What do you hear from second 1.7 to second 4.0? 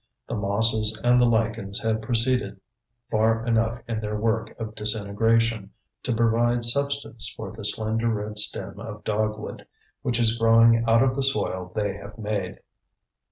have proceeded far enough in